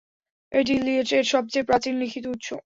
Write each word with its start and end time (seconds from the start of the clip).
এটি 0.51 0.73
"ইলিয়াড"-এর 0.77 1.25
সবচেয়ে 1.33 1.67
প্রাচীন 1.69 1.93
লিখিত 2.01 2.25
উৎস। 2.27 2.47